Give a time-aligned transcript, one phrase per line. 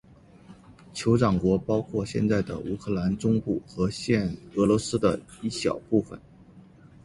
[0.95, 6.19] 酋长国包括现在的乌克兰中部和现俄罗斯的一小部分。